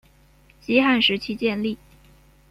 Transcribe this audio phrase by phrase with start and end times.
[0.59, 1.77] 西汉时期建立。